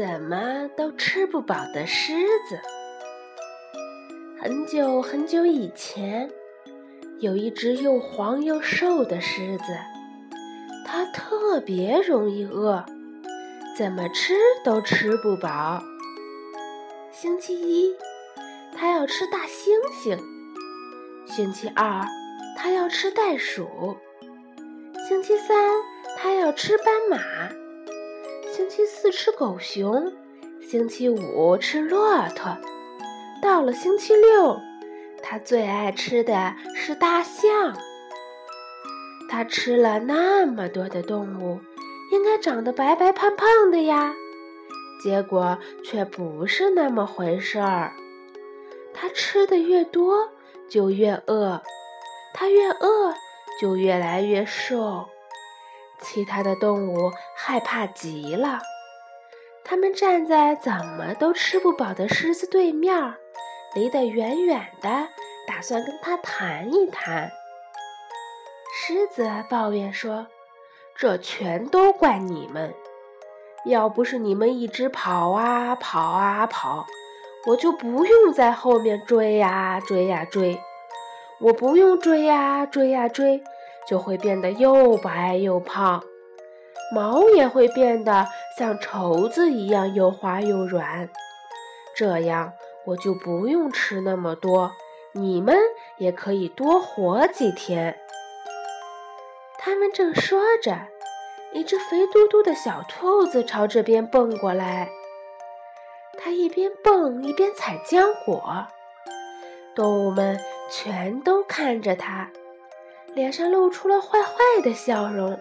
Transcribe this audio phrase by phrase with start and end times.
[0.00, 2.14] 怎么都吃不饱的狮
[2.48, 2.58] 子。
[4.40, 6.30] 很久很久以前，
[7.18, 9.64] 有一只又黄又瘦的狮子，
[10.86, 12.82] 它特别容易饿，
[13.76, 14.32] 怎么吃
[14.64, 15.82] 都吃不饱。
[17.12, 17.94] 星期一，
[18.74, 20.18] 它要吃大猩猩；
[21.26, 22.06] 星期二，
[22.56, 23.66] 它要吃袋鼠；
[25.06, 25.70] 星期三，
[26.16, 27.18] 它要吃斑马；
[28.60, 30.12] 星期四吃狗熊；
[30.60, 32.58] 星期五吃骆驼。
[33.40, 34.60] 到了星期六，
[35.22, 37.74] 他最爱吃的是大象。
[39.30, 41.58] 他吃了那么多的动物，
[42.12, 44.14] 应该长得白白胖胖的呀，
[45.02, 47.94] 结果却不是那么回事儿。
[48.92, 50.28] 他吃的越多，
[50.68, 51.62] 就越饿；
[52.34, 53.14] 他越饿，
[53.58, 55.08] 就越来越瘦。
[56.02, 58.60] 其他的动物害怕极了，
[59.64, 63.14] 他们站在怎么都吃不饱的狮子对面。
[63.74, 64.88] 离得远远的，
[65.46, 67.30] 打算跟他谈一谈。
[68.74, 70.26] 狮子抱怨说
[70.96, 72.74] ：“这全都怪你们！
[73.64, 76.86] 要不是你们一直跑啊跑啊跑，
[77.46, 80.58] 我就不用在后面追呀追呀追。
[81.38, 83.44] 我不用追呀追呀追，
[83.90, 86.00] 就会变得又白又胖，
[86.94, 91.10] 毛也会变得像绸子一样又滑又软。
[91.96, 92.52] 这样。”
[92.86, 94.72] 我就不用吃那么多，
[95.12, 95.54] 你们
[95.98, 98.00] 也可以多活几天。
[99.58, 100.88] 他们正说着，
[101.52, 104.88] 一只肥嘟嘟的小兔子朝这边蹦过来。
[106.18, 108.66] 它一边蹦一边采浆果，
[109.74, 112.30] 动物们全都看着它，
[113.14, 115.38] 脸上露出了坏坏的笑容。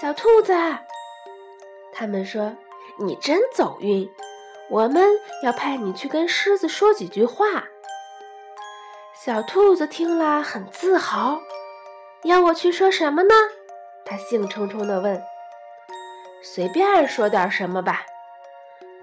[0.00, 0.52] 小兔子，
[1.92, 2.56] 他们说
[2.98, 4.08] ：“你真走运。”
[4.70, 5.06] 我们
[5.42, 7.64] 要派你去跟狮子说几句话。
[9.14, 11.38] 小兔子听了很自豪，
[12.22, 13.34] 要我去说什么呢？
[14.04, 15.22] 它兴冲冲地问。
[16.42, 18.06] 随便说点什么吧。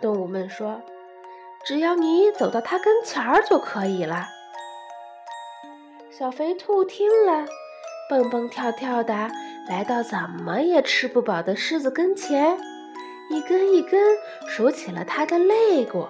[0.02, 0.82] 动物们说，
[1.64, 4.28] 只要你走到它跟前儿就可以了。
[6.20, 7.46] 小肥兔听了，
[8.10, 9.32] 蹦蹦跳跳的
[9.70, 12.58] 来到怎么也吃不饱的狮子跟前。
[13.30, 16.10] 一根一根数起了它的肋骨，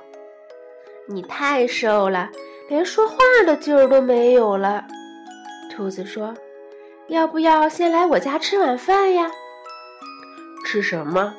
[1.07, 2.31] 你太瘦了，
[2.69, 4.83] 连说话的劲儿都没有了。
[5.71, 6.33] 兔子说
[7.05, 9.29] ：“要不要先来我家吃晚饭呀？”
[10.65, 11.35] 吃什么？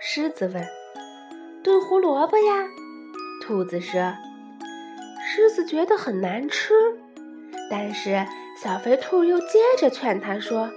[0.00, 0.66] 狮子问。
[1.62, 2.66] “炖胡萝卜呀。”
[3.46, 4.12] 兔子说。
[5.24, 6.74] 狮子觉得很难吃，
[7.70, 8.26] 但是
[8.60, 10.68] 小肥兔又接着劝他说：“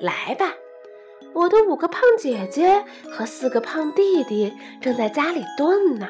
[0.00, 0.52] 来吧。”
[1.32, 6.08] 我的五个胖姐姐和四个胖弟弟正在家里炖呢，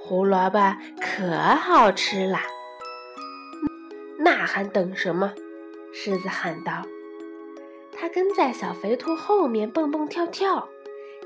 [0.00, 2.38] 胡萝卜可好吃了。
[4.18, 5.34] 那还等什么？
[5.92, 6.82] 狮子喊道。
[7.96, 10.68] 他跟在小肥兔后面蹦蹦跳跳，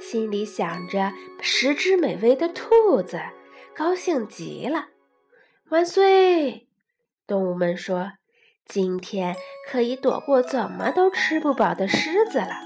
[0.01, 3.21] 心里想着食之美味的兔子，
[3.75, 4.89] 高兴极了。
[5.71, 6.68] 万岁！
[7.29, 8.13] 动物们说
[8.65, 9.37] ：“今天
[9.71, 12.63] 可以躲过怎么都吃不饱的狮子了。”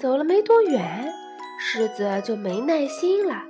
[0.00, 1.12] 走了没多远，
[1.60, 3.42] 狮子就没耐心了。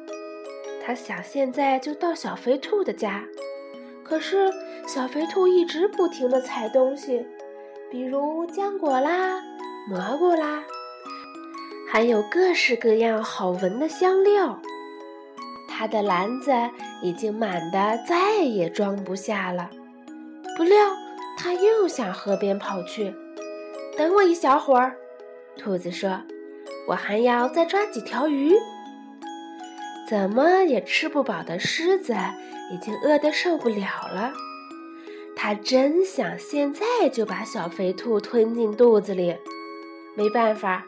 [0.85, 3.23] 他想现在就到小肥兔的家，
[4.03, 4.51] 可是
[4.85, 7.25] 小肥兔一直不停地采东西，
[7.89, 9.41] 比如浆果啦、
[9.89, 10.65] 蘑菇啦，
[11.89, 14.61] 还有各式各样好闻的香料。
[15.69, 16.51] 他的篮子
[17.03, 19.69] 已经满的再也装不下了。
[20.57, 20.79] 不料
[21.39, 23.15] 他又向河边跑去。
[23.97, 24.97] 等我一小会儿，
[25.57, 26.21] 兔子说。
[26.89, 28.55] 我还要再抓几条鱼。
[30.09, 32.13] 怎么也吃不饱的狮子
[32.73, 34.33] 已经饿得受不了了，
[35.37, 39.37] 它真想现在就把小肥兔吞进肚子里。
[40.17, 40.87] 没办法，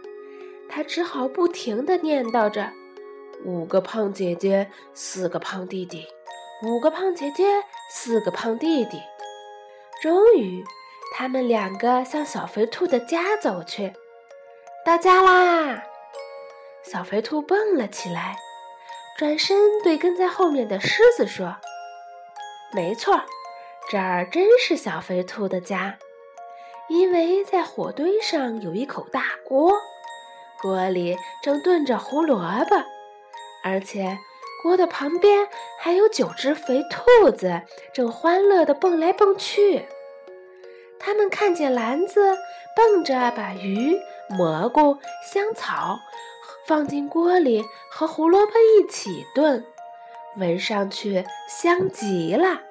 [0.68, 2.72] 它只好不停地念叨着
[3.44, 6.06] ：“五个胖姐姐，四个胖弟弟，
[6.62, 7.44] 五个胖姐姐，
[7.90, 9.00] 四个胖弟弟。”
[10.02, 10.64] 终于，
[11.14, 13.92] 他们两个向小肥兔的家走去。
[14.84, 15.84] 到家啦！
[16.82, 18.36] 小肥兔蹦了起来，
[19.16, 21.56] 转身对跟在后面的狮子说
[22.74, 23.22] ：“没错，
[23.90, 25.98] 这儿真是小肥兔的家，
[26.88, 29.72] 因为在火堆上有一口大锅，
[30.60, 32.76] 锅里正炖着胡萝卜，
[33.64, 34.18] 而且
[34.62, 35.48] 锅的旁边
[35.80, 37.62] 还有九只肥兔子
[37.92, 39.86] 正欢乐地蹦来蹦去。
[41.00, 42.36] 他们看见篮子
[42.76, 43.98] 蹦着把鱼。”
[44.30, 45.98] 蘑菇、香草
[46.66, 49.62] 放进锅里和胡萝卜一起炖，
[50.38, 52.62] 闻上去香极了。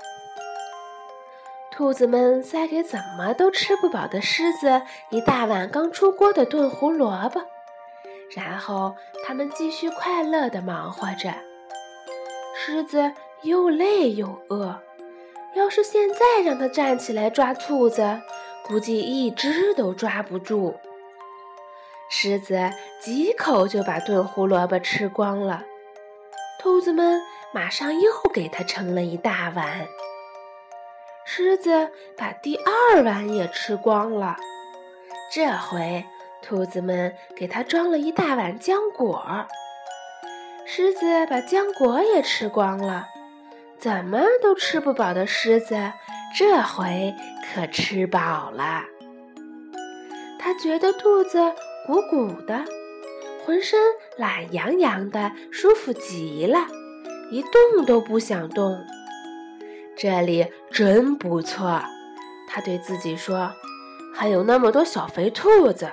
[1.69, 4.81] 兔子们塞给怎么都吃不饱的狮子
[5.12, 7.44] 一大碗刚出锅的炖胡萝卜，
[8.36, 8.96] 然后
[9.26, 11.34] 他们继续快乐地忙活着。
[12.56, 14.80] 狮子又累又饿，
[15.56, 18.22] 要是现在让它站起来抓兔子，
[18.66, 20.76] 估计一只都抓不住。
[22.10, 22.70] 狮子
[23.02, 25.64] 几口就把炖胡萝卜吃光了，
[26.60, 27.20] 兔子们
[27.52, 29.88] 马上又给它盛了一大碗。
[31.26, 34.38] 狮子把第二碗也吃光了，
[35.32, 36.06] 这回
[36.44, 39.48] 兔子们给它装了一大碗浆果。
[40.66, 43.07] 狮子把浆果也吃光了，
[43.80, 45.75] 怎么都吃不饱的狮子，
[46.38, 47.13] 这回
[47.44, 48.84] 可吃饱了。
[50.40, 51.40] 他觉得肚子
[51.86, 52.66] 鼓鼓的，
[53.46, 53.80] 浑身
[54.18, 56.60] 懒洋洋的，舒服极了，
[57.31, 58.84] 一动都不想动。
[59.96, 61.81] 这里真不错，
[62.50, 63.51] 他对自己说
[64.13, 65.92] ：“还有那么多小肥兔子，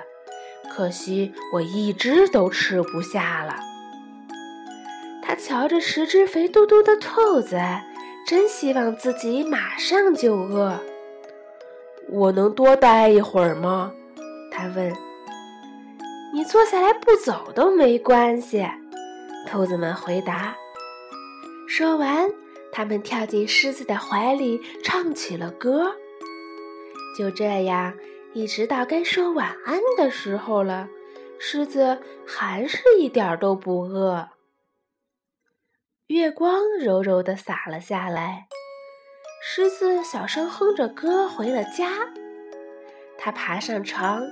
[0.73, 3.55] 可惜我一只都吃不下了。”
[5.21, 7.59] 他瞧着十只肥嘟嘟的兔子，
[8.25, 10.79] 真希望自己马上就饿。
[12.09, 13.91] 我能多待一会儿吗？
[14.51, 14.91] 他问。
[16.33, 18.65] “你坐下来不走都没关系。”
[19.47, 20.55] 兔子们回答。
[21.67, 22.29] 说完。
[22.73, 25.93] 他们跳进狮子的怀里，唱起了歌。
[27.17, 27.93] 就这样，
[28.33, 30.87] 一直到该说晚安的时候了，
[31.37, 34.29] 狮子还是一点都不饿。
[36.07, 38.47] 月光柔柔地洒了下来，
[39.43, 42.13] 狮子小声哼着歌回了家。
[43.17, 44.23] 他爬上床，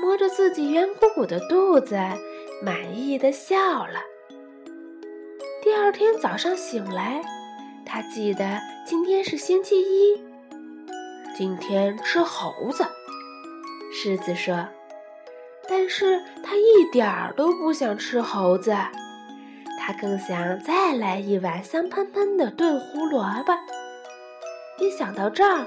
[0.00, 1.96] 摸着自己圆鼓鼓的肚子，
[2.62, 4.00] 满意的笑了。
[5.62, 7.20] 第二天早上醒来。
[7.84, 10.22] 他记得今天是星期一，
[11.36, 12.86] 今天吃猴子。
[13.92, 14.68] 狮子说
[15.68, 18.70] ：“但是他一点儿都不想吃猴子，
[19.78, 23.52] 他更想再来一碗香喷喷的炖胡萝卜。”
[24.78, 25.66] 一想到这儿，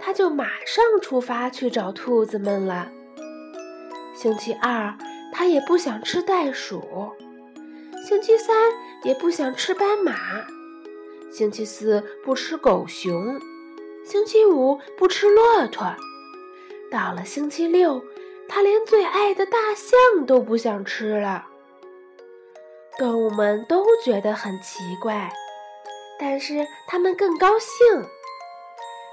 [0.00, 2.90] 他就马上出发去找兔子们了。
[4.14, 4.94] 星期二，
[5.32, 6.80] 他也不想吃袋鼠；
[8.06, 8.54] 星期三，
[9.04, 10.14] 也不想吃斑马。
[11.32, 13.40] 星期四不吃狗熊，
[14.04, 15.94] 星期五不吃骆驼，
[16.94, 18.00] 到了星期六，
[18.48, 21.46] 他连最爱的大象都不想吃了。
[22.96, 25.28] 动物们都觉得很奇怪，
[26.20, 28.08] 但是他们更高兴。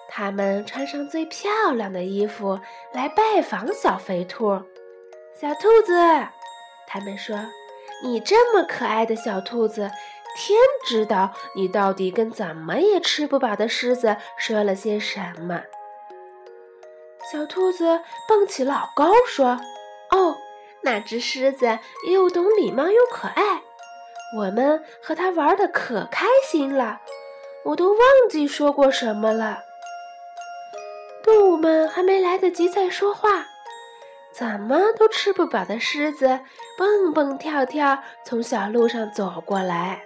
[0.07, 2.60] 他们穿上最漂亮的衣服
[2.94, 4.62] 来拜访小肥兔。
[5.34, 5.94] 小兔子，
[6.86, 7.36] 他们说
[8.06, 9.89] ：“你这么可爱的小兔子。”
[10.38, 15.63] 天知道你到底跟怎么也吃不饱的狮子说了些什么。
[17.31, 19.57] 小兔子蹦起老高说
[20.12, 20.36] ：“哦，
[20.81, 21.80] 那只狮子
[22.12, 23.62] 又懂礼貌又可爱，
[24.38, 27.00] 我们和它玩的可开心了，
[27.63, 28.00] 我都忘
[28.30, 29.60] 记说过什么了。”
[31.24, 33.45] 动物们还没来得及再说话，
[34.34, 36.42] 怎么都吃不饱的狮子
[36.77, 40.03] 蹦蹦跳跳从小路上走过来。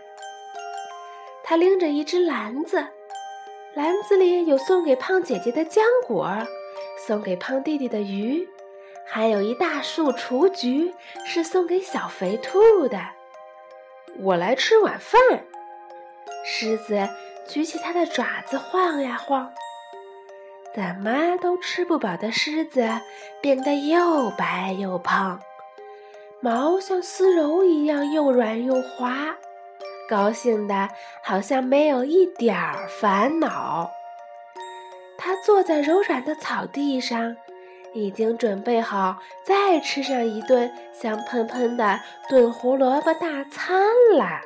[1.44, 2.86] 他拎着一只篮子，
[3.74, 6.30] 篮子里有送给胖姐姐的浆果，
[7.06, 8.50] 送给胖弟弟的鱼，
[9.06, 10.92] 还有一大束雏菊，
[11.24, 13.00] 是送给小肥兔的。
[14.22, 15.22] 我来吃晚饭。
[16.44, 17.08] 狮子
[17.48, 19.54] 举起它的爪子晃呀晃，
[20.74, 22.90] 怎么都吃不饱的狮子
[23.40, 25.40] 变得又白又胖，
[26.40, 29.36] 毛像丝柔一样又软又滑。
[30.10, 30.90] 高兴的，
[31.24, 33.92] 好像没有一点儿烦恼。
[35.26, 37.36] 他坐在柔软的草地上，
[37.96, 43.82] 已经准备好再吃上一顿香喷喷的炖胡萝卜大餐
[44.16, 44.42] 了。